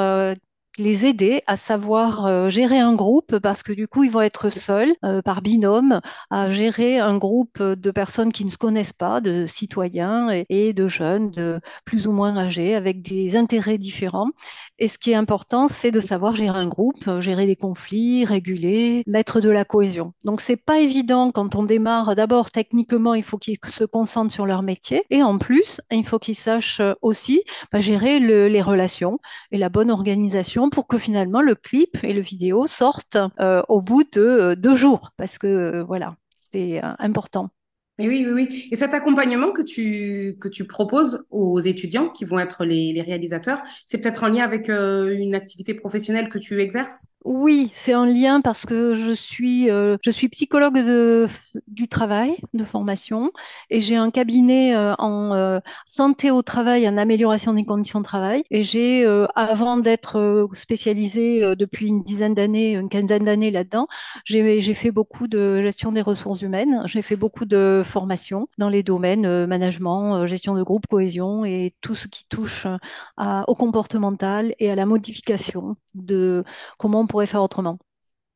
les 0.78 1.06
aider 1.06 1.42
à 1.46 1.56
savoir 1.56 2.26
euh, 2.26 2.48
gérer 2.48 2.78
un 2.78 2.94
groupe 2.94 3.38
parce 3.38 3.62
que 3.62 3.72
du 3.72 3.88
coup, 3.88 4.04
ils 4.04 4.10
vont 4.10 4.20
être 4.20 4.50
seuls 4.50 4.92
euh, 5.04 5.22
par 5.22 5.42
binôme 5.42 6.00
à 6.30 6.50
gérer 6.50 6.98
un 6.98 7.16
groupe 7.16 7.62
de 7.62 7.90
personnes 7.90 8.32
qui 8.32 8.44
ne 8.44 8.50
se 8.50 8.58
connaissent 8.58 8.92
pas, 8.92 9.20
de 9.20 9.46
citoyens 9.46 10.30
et, 10.48 10.72
de 10.72 10.88
jeunes, 10.88 11.30
de 11.30 11.60
plus 11.84 12.06
ou 12.06 12.12
moins 12.12 12.36
âgés, 12.36 12.74
avec 12.74 13.02
des 13.02 13.36
intérêts 13.36 13.78
différents. 13.78 14.30
Et 14.78 14.88
ce 14.88 14.98
qui 14.98 15.12
est 15.12 15.16
important, 15.16 15.68
c'est 15.68 15.90
de 15.90 16.00
savoir 16.00 16.34
gérer 16.34 16.58
un 16.58 16.66
groupe, 16.66 17.20
gérer 17.20 17.46
des 17.46 17.56
conflits, 17.56 18.24
réguler, 18.24 19.02
mettre 19.06 19.40
de 19.40 19.50
la 19.50 19.64
cohésion. 19.64 20.12
Donc, 20.24 20.40
c'est 20.40 20.56
pas 20.56 20.80
évident 20.80 21.30
quand 21.30 21.54
on 21.54 21.62
démarre. 21.62 22.16
D'abord, 22.16 22.50
techniquement, 22.50 23.14
il 23.14 23.22
faut 23.22 23.38
qu'ils 23.38 23.58
se 23.70 23.84
concentrent 23.84 24.32
sur 24.32 24.46
leur 24.46 24.62
métier. 24.62 25.02
Et 25.10 25.22
en 25.22 25.38
plus, 25.38 25.80
il 25.90 26.04
faut 26.04 26.18
qu'ils 26.18 26.34
sachent 26.34 26.82
aussi 27.02 27.42
bah, 27.72 27.80
gérer 27.80 28.18
le, 28.18 28.48
les 28.48 28.62
relations 28.62 29.18
et 29.52 29.58
la 29.58 29.68
bonne 29.68 29.90
organisation 29.90 30.63
pour 30.70 30.86
que 30.86 30.98
finalement 30.98 31.40
le 31.40 31.54
clip 31.54 32.02
et 32.02 32.12
le 32.12 32.20
vidéo 32.20 32.66
sortent 32.66 33.18
euh, 33.40 33.62
au 33.68 33.80
bout 33.80 34.04
de 34.04 34.20
euh, 34.20 34.56
deux 34.56 34.76
jours. 34.76 35.10
Parce 35.16 35.38
que 35.38 35.46
euh, 35.46 35.84
voilà, 35.84 36.16
c'est 36.36 36.80
important. 36.98 37.50
Oui, 38.00 38.08
oui, 38.08 38.26
oui. 38.32 38.68
Et 38.72 38.76
cet 38.76 38.92
accompagnement 38.92 39.52
que 39.52 39.62
tu, 39.62 40.36
que 40.40 40.48
tu 40.48 40.64
proposes 40.64 41.24
aux 41.30 41.60
étudiants 41.60 42.08
qui 42.08 42.24
vont 42.24 42.40
être 42.40 42.64
les, 42.64 42.92
les 42.92 43.02
réalisateurs, 43.02 43.62
c'est 43.86 43.98
peut-être 43.98 44.24
en 44.24 44.28
lien 44.28 44.42
avec 44.42 44.68
euh, 44.68 45.16
une 45.16 45.36
activité 45.36 45.74
professionnelle 45.74 46.28
que 46.28 46.38
tu 46.38 46.60
exerces? 46.60 47.06
Oui, 47.24 47.70
c'est 47.72 47.94
en 47.94 48.04
lien 48.04 48.40
parce 48.40 48.66
que 48.66 48.94
je 48.94 49.12
suis, 49.12 49.70
euh, 49.70 49.96
je 50.02 50.10
suis 50.10 50.28
psychologue 50.28 50.76
du 51.68 51.88
travail, 51.88 52.36
de 52.52 52.64
formation, 52.64 53.30
et 53.70 53.80
j'ai 53.80 53.96
un 53.96 54.10
cabinet 54.10 54.74
euh, 54.74 54.94
en 54.98 55.60
santé 55.86 56.32
au 56.32 56.42
travail, 56.42 56.88
en 56.88 56.96
amélioration 56.96 57.52
des 57.54 57.64
conditions 57.64 58.00
de 58.00 58.04
travail. 58.04 58.42
Et 58.50 58.64
j'ai, 58.64 59.06
avant 59.36 59.76
d'être 59.78 60.48
spécialisée 60.54 61.54
depuis 61.56 61.86
une 61.86 62.02
dizaine 62.02 62.34
d'années, 62.34 62.72
une 62.74 62.88
quinzaine 62.88 63.24
d'années 63.24 63.50
là-dedans, 63.50 63.86
j'ai 64.24 64.74
fait 64.74 64.90
beaucoup 64.90 65.28
de 65.28 65.62
gestion 65.62 65.92
des 65.92 66.02
ressources 66.02 66.42
humaines. 66.42 66.82
J'ai 66.86 67.00
fait 67.00 67.16
beaucoup 67.16 67.46
de 67.46 67.83
formations 67.84 68.48
dans 68.58 68.68
les 68.68 68.82
domaines 68.82 69.26
euh, 69.26 69.46
management, 69.46 70.16
euh, 70.16 70.26
gestion 70.26 70.54
de 70.54 70.62
groupe, 70.62 70.86
cohésion 70.86 71.44
et 71.44 71.74
tout 71.80 71.94
ce 71.94 72.08
qui 72.08 72.26
touche 72.28 72.66
euh, 72.66 73.42
au 73.46 73.54
comportemental 73.54 74.54
et 74.58 74.70
à 74.70 74.74
la 74.74 74.86
modification 74.86 75.76
de 75.94 76.44
comment 76.78 77.00
on 77.00 77.06
pourrait 77.06 77.26
faire 77.26 77.42
autrement. 77.42 77.78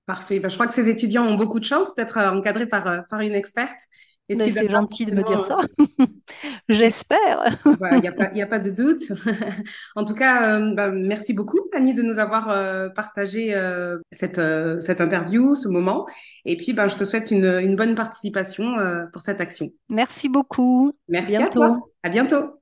Parfait. 0.06 0.40
Ben, 0.40 0.48
je 0.48 0.54
crois 0.54 0.66
que 0.66 0.72
ces 0.74 0.88
étudiants 0.88 1.26
ont 1.26 1.34
beaucoup 1.34 1.60
de 1.60 1.64
chance 1.64 1.94
d'être 1.94 2.18
encadrés 2.18 2.66
par, 2.66 3.06
par 3.08 3.20
une 3.20 3.34
experte. 3.34 3.80
C'est 4.28 4.70
gentil 4.70 5.06
de 5.06 5.14
me 5.14 5.22
dire 5.22 5.44
ça. 5.44 5.58
J'espère. 6.68 7.58
Bah, 7.80 7.90
il 7.92 8.00
n'y 8.00 8.08
a 8.08 8.12
pas, 8.12 8.26
a 8.56 8.58
de 8.58 8.70
doute. 8.70 9.02
En 9.96 10.04
tout 10.04 10.14
cas, 10.14 10.58
euh, 10.58 10.74
bah, 10.74 10.90
merci 10.90 11.32
beaucoup, 11.32 11.58
Annie, 11.74 11.94
de 11.94 12.02
nous 12.02 12.18
avoir 12.18 12.50
euh, 12.50 12.88
partagé 12.88 13.54
euh, 13.54 13.98
cette, 14.12 14.38
euh, 14.38 14.80
cette 14.80 15.00
interview, 15.00 15.54
ce 15.54 15.68
moment. 15.68 16.06
Et 16.44 16.56
puis, 16.56 16.72
ben, 16.72 16.88
je 16.88 16.96
te 16.96 17.04
souhaite 17.04 17.30
une, 17.30 17.44
une 17.44 17.76
bonne 17.76 17.94
participation 17.94 18.78
euh, 18.78 19.06
pour 19.12 19.22
cette 19.22 19.40
action. 19.40 19.70
Merci 19.88 20.28
beaucoup. 20.28 20.92
Merci 21.08 21.36
à 21.36 21.48
toi. 21.48 21.78
À 22.02 22.08
bientôt. 22.08 22.58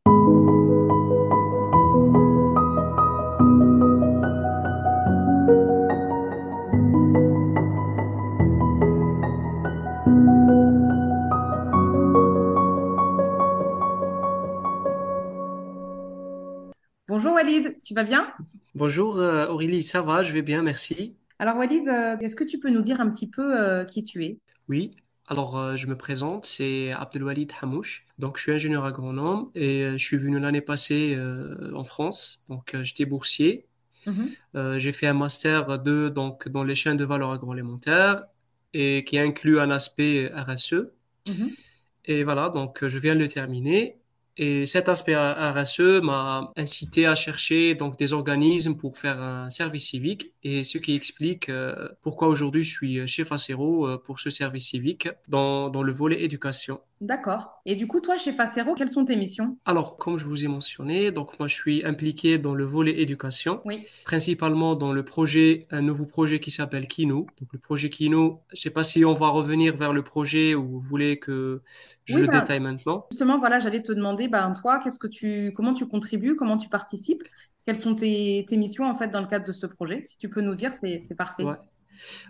Bonjour 17.16 17.32
Walid, 17.32 17.80
tu 17.82 17.94
vas 17.94 18.02
bien? 18.04 18.30
Bonjour 18.74 19.16
euh, 19.16 19.46
Aurélie, 19.46 19.82
ça 19.82 20.02
va, 20.02 20.22
je 20.22 20.34
vais 20.34 20.42
bien, 20.42 20.60
merci. 20.60 21.16
Alors 21.38 21.56
Walid, 21.56 21.88
euh, 21.88 22.18
est-ce 22.18 22.36
que 22.36 22.44
tu 22.44 22.58
peux 22.58 22.68
nous 22.68 22.82
dire 22.82 23.00
un 23.00 23.10
petit 23.10 23.26
peu 23.26 23.58
euh, 23.58 23.86
qui 23.86 24.02
tu 24.02 24.22
es? 24.26 24.36
Oui, 24.68 24.90
alors 25.26 25.78
je 25.78 25.86
me 25.86 25.96
présente, 25.96 26.44
c'est 26.44 26.92
Abdelwalid 26.92 27.52
Hamouche. 27.62 28.04
Donc 28.18 28.36
je 28.36 28.42
suis 28.42 28.52
ingénieur 28.52 28.84
agronome 28.84 29.50
et 29.54 29.92
je 29.92 30.04
suis 30.04 30.18
venu 30.18 30.38
l'année 30.38 30.60
passée 30.60 31.18
en 31.74 31.84
France. 31.84 32.44
Donc 32.50 32.76
j'étais 32.82 33.06
boursier. 33.06 33.64
Mhm, 34.06 34.78
j'ai 34.78 34.92
fait 34.92 35.06
un 35.06 35.14
master 35.14 35.78
2 35.78 36.10
donc, 36.10 36.50
dans 36.50 36.64
les 36.64 36.74
chaînes 36.74 36.98
de 36.98 37.06
valeur 37.06 37.32
agroalimentaire 37.32 38.24
et 38.74 39.04
qui 39.04 39.18
inclut 39.18 39.58
un 39.58 39.70
aspect 39.70 40.30
RSE. 40.34 40.90
mhm. 41.26 41.48
Et 42.04 42.24
voilà, 42.24 42.50
donc 42.50 42.86
je 42.86 42.98
viens 42.98 43.14
de 43.14 43.20
le 43.20 43.28
terminer. 43.28 43.96
Et 44.38 44.66
cet 44.66 44.88
aspect 44.90 45.16
RSE 45.16 46.02
m'a 46.02 46.52
incité 46.56 47.06
à 47.06 47.14
chercher 47.14 47.74
donc 47.74 47.96
des 47.98 48.12
organismes 48.12 48.76
pour 48.76 48.98
faire 48.98 49.20
un 49.20 49.48
service 49.48 49.88
civique 49.88 50.32
et 50.42 50.62
ce 50.62 50.76
qui 50.76 50.94
explique 50.94 51.48
euh, 51.48 51.88
pourquoi 52.02 52.28
aujourd'hui 52.28 52.62
je 52.62 52.70
suis 52.70 53.06
chez 53.06 53.24
Facero 53.24 53.88
euh, 53.88 53.96
pour 53.96 54.20
ce 54.20 54.28
service 54.28 54.68
civique 54.68 55.08
dans, 55.28 55.70
dans 55.70 55.82
le 55.82 55.92
volet 55.92 56.22
éducation. 56.22 56.80
D'accord. 57.00 57.60
Et 57.66 57.74
du 57.74 57.86
coup, 57.86 58.00
toi, 58.00 58.16
chez 58.16 58.32
Facero, 58.32 58.74
quelles 58.74 58.88
sont 58.88 59.04
tes 59.04 59.16
missions? 59.16 59.58
Alors, 59.66 59.98
comme 59.98 60.16
je 60.16 60.24
vous 60.24 60.44
ai 60.44 60.48
mentionné, 60.48 61.10
donc 61.10 61.38
moi 61.38 61.46
je 61.48 61.54
suis 61.54 61.84
impliqué 61.84 62.38
dans 62.38 62.54
le 62.54 62.64
volet 62.64 63.00
éducation, 63.02 63.60
Oui. 63.66 63.86
principalement 64.04 64.76
dans 64.76 64.92
le 64.92 65.04
projet, 65.04 65.66
un 65.70 65.82
nouveau 65.82 66.06
projet 66.06 66.40
qui 66.40 66.50
s'appelle 66.50 66.88
Kino. 66.88 67.26
Donc 67.38 67.52
le 67.52 67.58
projet 67.58 67.90
Kino, 67.90 68.40
je 68.54 68.60
sais 68.60 68.70
pas 68.70 68.82
si 68.84 69.04
on 69.04 69.12
va 69.12 69.28
revenir 69.28 69.76
vers 69.76 69.92
le 69.92 70.02
projet 70.02 70.54
ou 70.54 70.66
vous 70.66 70.80
voulez 70.80 71.18
que 71.18 71.62
je 72.04 72.14
Oui, 72.14 72.22
le 72.22 72.28
ben, 72.28 72.40
détaille 72.40 72.60
maintenant. 72.60 73.06
justement, 73.10 73.38
voilà, 73.38 73.60
j'allais 73.60 73.82
te 73.82 73.92
demander, 73.92 74.28
ben, 74.28 74.52
toi, 74.52 74.78
qu'est-ce 74.78 74.98
que 74.98 75.06
tu, 75.08 75.52
comment 75.54 75.74
tu 75.74 75.86
contribues, 75.86 76.36
comment 76.36 76.56
tu 76.56 76.68
participes, 76.68 77.22
quelles 77.64 77.76
sont 77.76 77.94
tes, 77.94 78.44
tes 78.48 78.56
missions, 78.56 78.84
en 78.88 78.94
fait, 78.96 79.08
dans 79.08 79.20
le 79.20 79.26
cadre 79.26 79.46
de 79.46 79.52
ce 79.52 79.66
projet? 79.66 80.02
Si 80.04 80.18
tu 80.18 80.28
peux 80.30 80.40
nous 80.42 80.54
dire, 80.54 80.72
c'est, 80.72 81.00
c'est 81.00 81.14
parfait. 81.16 81.42
Ouais. 81.44 81.56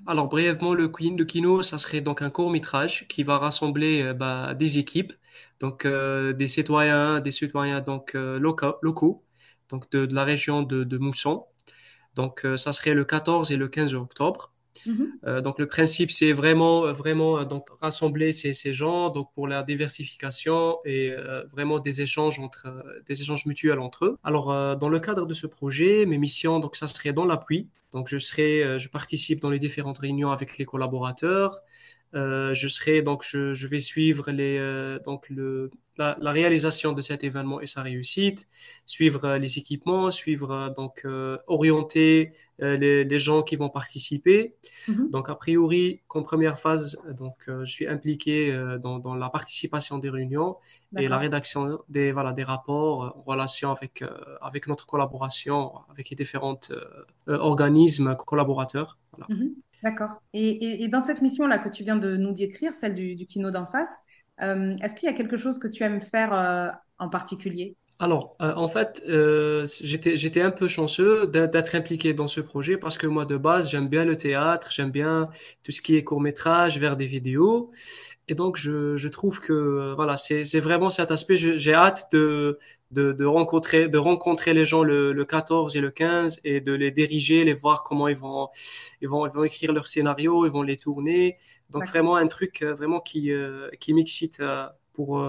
Alors 0.07 0.29
brièvement, 0.29 0.75
le, 0.75 0.85
le 0.85 1.25
Kino, 1.25 1.63
ça 1.63 1.79
serait 1.79 2.01
donc 2.01 2.23
un 2.23 2.31
court-métrage 2.31 3.07
qui 3.09 3.23
va 3.23 3.39
rassembler 3.39 4.03
euh, 4.03 4.15
bah, 4.15 4.55
des 4.55 4.79
équipes, 4.79 5.13
donc 5.61 5.85
euh, 5.85 6.33
des 6.33 6.49
citoyens, 6.49 7.21
des 7.21 7.31
citoyens 7.31 7.81
donc 7.81 8.15
euh, 8.15 8.39
locaux, 8.39 8.77
locaux, 8.83 9.25
donc 9.69 9.91
de, 9.91 10.07
la 10.15 10.25
région 10.25 10.63
de, 10.63 10.85
de 10.85 10.99
Mousson. 10.99 11.47
Donc 12.15 12.47
ça 12.57 12.73
serait 12.73 12.95
le 12.95 13.05
14 13.05 13.53
et 13.53 13.57
le 13.57 13.69
15 13.69 13.95
octobre. 13.95 14.53
Mhm, 14.85 15.13
Euh, 15.27 15.41
donc 15.41 15.59
le 15.59 15.67
principe, 15.67 16.11
c'est 16.11 16.33
vraiment, 16.33 16.93
vraiment 16.93 17.39
euh, 17.39 17.45
donc 17.45 17.69
rassembler 17.81 18.33
ces, 18.33 18.55
gens 18.73 19.11
donc 19.11 19.33
pour 19.35 19.49
la 19.49 19.63
diversification 19.63 20.79
et 20.85 21.11
euh, 21.13 21.45
vraiment 21.45 21.79
des 21.79 22.03
échanges 22.03 22.39
entre 22.41 22.67
des 23.07 23.21
échanges 23.21 23.47
mutuels 23.47 23.79
entre 23.79 24.05
eux. 24.05 24.19
Alors 24.25 24.77
dans 24.77 24.89
le 24.89 25.01
cadre 25.01 25.27
de 25.27 25.35
ce 25.35 25.47
projet, 25.47 26.05
mes 26.07 26.19
missions 26.19 26.59
donc 26.61 26.77
ça 26.77 26.89
serait 26.89 27.13
dans 27.13 27.25
l'appui. 27.25 27.69
Donc 27.93 28.09
je 28.09 28.19
serai, 28.19 28.79
je 28.79 28.89
participe 28.89 29.41
dans 29.41 29.51
les 29.51 29.59
différentes 29.59 29.99
réunions 29.99 30.31
avec 30.31 30.59
les 30.59 30.65
collaborateurs. 30.65 31.63
Je 32.13 32.69
serai 32.69 33.03
donc 33.03 33.23
je, 33.23 33.67
vais 33.67 33.79
suivre 33.79 34.31
les 34.31 34.99
donc 35.05 35.29
le 35.31 35.71
la, 35.99 36.17
la 36.21 36.33
réalisation 36.33 36.93
de 36.93 37.01
cet 37.01 37.25
événement 37.25 37.61
et 37.61 37.67
sa 37.67 37.83
réussite, 37.83 38.49
suivre 38.87 39.25
euh, 39.25 39.39
les 39.39 39.59
équipements, 39.59 40.11
suivre 40.11 40.51
euh, 40.53 40.71
donc 40.71 41.03
euh, 41.05 41.39
orienter 41.47 42.33
euh, 42.63 42.77
les, 42.77 43.05
les 43.05 43.19
gens 43.19 43.43
qui 43.43 43.57
vont 43.57 43.69
participer. 43.69 44.55
mhm. 44.89 45.11
Donc, 45.11 45.29
a 45.29 45.35
priori, 45.35 46.01
comme 46.09 46.25
première 46.25 46.59
phase, 46.59 46.99
donc, 47.19 47.37
euh, 47.49 47.65
je 47.65 47.71
suis 47.73 47.87
impliqué 47.87 48.57
dans, 48.83 48.99
dans 48.99 49.15
la 49.15 49.29
participation 49.29 49.99
des 49.99 50.11
réunions 50.11 50.57
et 50.97 51.09
la 51.09 51.19
rédaction 51.19 51.81
des, 51.89 52.13
voilà, 52.13 52.33
des 52.33 52.45
rapports 52.45 53.15
en 53.17 53.21
relation 53.21 53.71
avec, 53.71 54.03
avec 54.41 54.67
notre 54.67 54.87
collaboration, 54.87 55.73
avec 55.91 56.11
les 56.11 56.17
différents 56.17 56.59
organismes 57.27 58.17
collaborateurs. 58.17 58.99
Voilà. 59.13 59.27
Mhm. 59.29 59.55
D'accord. 59.83 60.23
Et, 60.33 60.49
et, 60.49 60.85
et 60.85 60.89
dans 60.89 61.03
cette 61.03 61.21
mission-là 61.21 61.59
que 61.59 61.69
tu 61.69 61.85
viens 61.85 61.97
de 61.97 62.17
nous 62.17 62.33
décrire, 62.33 62.73
celle 62.73 62.95
du, 62.95 63.15
du 63.15 63.27
kino 63.27 63.51
d'en 63.51 63.67
face, 63.67 64.01
euh, 64.43 64.77
est-ce 64.83 64.95
qu'il 64.95 65.09
y 65.09 65.13
a 65.13 65.15
quelque 65.15 65.37
chose 65.37 65.59
que 65.59 65.69
tu 65.69 65.83
aimes 65.83 66.01
faire 66.01 66.33
euh, 66.33 66.69
en 66.99 67.09
particulier? 67.09 67.77
Alors, 67.99 68.37
euh, 68.43 68.53
en 68.55 68.69
fait, 68.69 69.03
j'étais, 69.07 70.43
un 70.43 70.51
peu 70.51 70.69
chanceux 70.69 71.27
d'être 71.27 71.51
d'être 71.51 71.75
impliqué 71.75 72.13
dans 72.13 72.29
ce 72.29 72.43
projet 72.43 72.77
parce 72.77 72.99
que 72.99 73.07
moi, 73.07 73.25
de 73.25 73.39
base, 73.39 73.71
j'aime 73.71 73.89
bien 73.89 74.05
le 74.05 74.17
théâtre, 74.17 74.71
j'aime 74.71 74.91
bien 74.91 75.31
tout 75.63 75.73
ce 75.73 75.81
qui 75.81 75.97
est 75.97 76.05
court-métrage, 76.05 76.79
vers 76.79 76.97
des 76.97 77.07
vidéos. 77.07 77.71
Et 78.29 78.35
donc, 78.35 78.57
je, 78.57 78.97
je 78.97 79.09
trouve 79.09 79.41
que 79.41 79.53
euh, 79.53 79.95
voilà, 79.95 80.17
c'est, 80.17 80.45
c'est 80.45 80.61
vraiment 80.61 80.91
cet 80.91 81.11
aspect. 81.13 81.37
J'ai 81.37 81.75
hâte 81.75 82.09
de, 82.13 82.59
de, 82.91 83.13
de 83.13 83.25
rencontrer, 83.25 83.89
de 83.89 83.99
rencontrer 83.99 84.53
les 84.55 84.65
gens 84.65 84.83
le, 84.83 85.13
le 85.13 85.25
14 85.25 85.77
et 85.77 85.81
le 85.81 85.91
15 85.93 86.41
et 86.45 86.61
de 86.61 86.73
les 86.73 86.91
diriger, 86.91 87.45
les 87.45 87.55
voir 87.55 87.85
comment 87.85 88.09
ils 88.09 88.17
vont, 88.17 88.49
ils 89.01 89.09
vont, 89.09 89.27
ils 89.27 89.33
vont 89.33 89.45
écrire 89.45 89.73
leur 89.73 89.87
scénario, 89.87 90.45
ils 90.47 90.53
vont 90.53 90.63
les 90.63 90.77
tourner. 90.77 91.37
Donc, 91.71 91.87
vraiment 91.87 92.17
un 92.17 92.27
truc 92.27 92.63
euh, 92.63 92.75
vraiment 92.75 93.01
qui, 93.01 93.31
euh, 93.33 93.69
qui 93.81 93.95
m'excite 93.95 94.43
pour, 94.93 95.25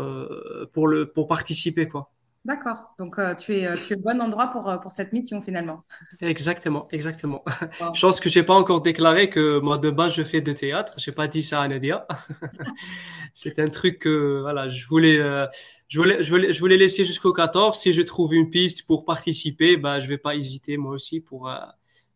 pour 0.71 0.87
le, 0.87 1.11
pour 1.11 1.27
participer, 1.27 1.87
quoi. 1.87 2.11
D'accord. 2.47 2.95
Donc, 2.97 3.19
euh, 3.19 3.35
tu 3.35 3.55
es, 3.57 3.67
euh, 3.67 3.77
tu 3.77 3.93
es 3.93 3.95
au 3.95 3.99
bon 3.99 4.19
endroit 4.21 4.47
pour, 4.49 4.67
euh, 4.69 4.77
pour 4.77 4.91
cette 4.91 5.13
mission 5.13 5.41
finalement. 5.43 5.83
Exactement, 6.19 6.87
exactement. 6.91 7.43
Wow. 7.79 7.93
Chose 7.93 8.19
que 8.19 8.27
j'ai 8.27 8.41
pas 8.41 8.55
encore 8.55 8.81
déclaré 8.81 9.29
que 9.29 9.59
moi 9.59 9.77
de 9.77 9.91
base 9.91 10.15
je 10.15 10.23
fais 10.23 10.41
de 10.41 10.51
théâtre. 10.51 10.93
J'ai 10.97 11.11
pas 11.11 11.27
dit 11.27 11.43
ça 11.43 11.61
à 11.61 11.67
Nadia. 11.67 12.07
C'est 13.33 13.59
un 13.59 13.67
truc 13.67 13.99
que 13.99 14.41
voilà, 14.41 14.67
je 14.67 14.85
voulais, 14.87 15.19
euh, 15.19 15.45
je 15.89 15.99
voulais, 15.99 16.23
je 16.23 16.29
voulais, 16.29 16.53
je 16.53 16.59
voulais 16.59 16.77
laisser 16.77 17.05
jusqu'au 17.05 17.33
14. 17.33 17.79
Si 17.79 17.93
je 17.93 18.01
trouve 18.01 18.33
une 18.33 18.49
piste 18.49 18.87
pour 18.87 19.05
participer, 19.05 19.77
bah 19.77 19.99
je 19.99 20.07
vais 20.07 20.17
pas 20.17 20.35
hésiter 20.35 20.77
moi 20.77 20.93
aussi 20.93 21.21
pour 21.21 21.49
euh, 21.49 21.55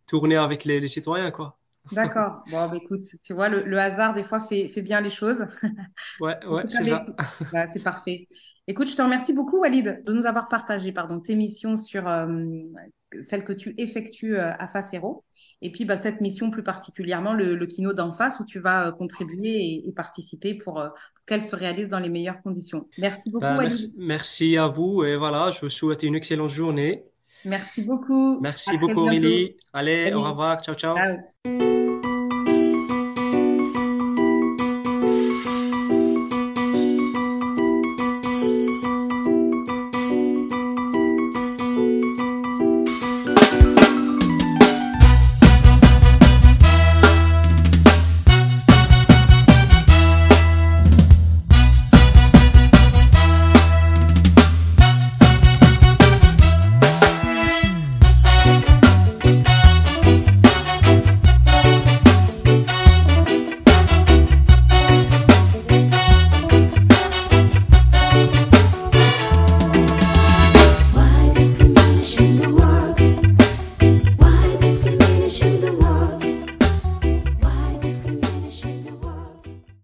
tourner 0.07 0.35
avec 0.37 0.65
les, 0.65 0.79
les 0.79 0.87
citoyens, 0.87 1.31
quoi. 1.31 1.59
D'accord. 1.91 2.43
Bon, 2.49 2.67
bah, 2.69 2.77
écoute, 2.77 3.05
tu 3.23 3.33
vois, 3.33 3.49
le, 3.49 3.63
le 3.63 3.77
hasard, 3.79 4.13
des 4.13 4.23
fois, 4.23 4.39
fait, 4.39 4.69
fait 4.69 4.81
bien 4.81 5.01
les 5.01 5.09
choses. 5.09 5.45
Ouais, 6.19 6.37
ouais, 6.45 6.63
c'est 6.69 6.83
bah, 6.83 6.83
ça. 6.83 6.97
écoute, 7.01 7.15
voilà, 7.51 7.67
c'est 7.67 7.79
parfait. 7.83 8.27
Écoute, 8.71 8.89
je 8.89 8.95
te 8.95 9.01
remercie 9.01 9.33
beaucoup, 9.33 9.59
Walid, 9.59 10.01
de 10.05 10.13
nous 10.13 10.25
avoir 10.25 10.47
partagé 10.47 10.93
pardon, 10.93 11.19
tes 11.19 11.35
missions 11.35 11.75
sur 11.75 12.07
euh, 12.07 12.25
celles 13.21 13.43
que 13.43 13.51
tu 13.51 13.73
effectues 13.77 14.37
euh, 14.37 14.49
à 14.57 14.69
Facero. 14.69 15.25
Et 15.61 15.73
puis, 15.73 15.83
bah, 15.83 15.97
cette 15.97 16.21
mission 16.21 16.49
plus 16.49 16.63
particulièrement, 16.63 17.33
le, 17.33 17.55
le 17.55 17.65
Kino 17.65 17.91
d'en 17.91 18.13
face, 18.13 18.39
où 18.39 18.45
tu 18.45 18.61
vas 18.61 18.87
euh, 18.87 18.91
contribuer 18.93 19.49
et, 19.49 19.89
et 19.89 19.91
participer 19.91 20.53
pour, 20.53 20.79
euh, 20.79 20.87
pour 20.87 21.25
qu'elle 21.25 21.41
se 21.41 21.53
réalise 21.53 21.89
dans 21.89 21.99
les 21.99 22.07
meilleures 22.07 22.41
conditions. 22.41 22.87
Merci 22.97 23.29
beaucoup, 23.29 23.41
Ben, 23.43 23.57
Walid. 23.57 23.71
merci, 23.71 23.93
merci 23.97 24.57
à 24.57 24.67
vous 24.67 25.03
et 25.03 25.17
voilà, 25.17 25.49
je 25.49 25.59
vous 25.59 25.69
souhaite 25.69 26.03
une 26.03 26.15
excellente 26.15 26.51
journée. 26.51 27.03
Merci 27.43 27.81
beaucoup. 27.81 28.39
Merci 28.39 28.77
beaucoup. 28.77 29.01
Aurélie. 29.01 29.57
Allez, 29.73 30.13
au 30.13 30.21
revoir, 30.21 30.61
ciao, 30.63 30.75
ciao. 30.75 30.95
Ciao. 30.95 31.70